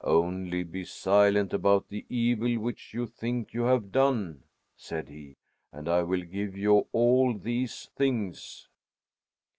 "Only 0.03 0.63
be 0.63 0.83
silent 0.83 1.53
about 1.53 1.89
the 1.89 2.03
evil 2.09 2.57
which 2.57 2.91
you 2.91 3.05
think 3.05 3.53
you 3.53 3.61
have 3.65 3.91
done," 3.91 4.41
said 4.75 5.09
he, 5.09 5.35
"and 5.71 5.87
I 5.87 6.01
will 6.01 6.23
give 6.23 6.57
you 6.57 6.87
all 6.91 7.37
these 7.37 7.87
things." 7.95 8.67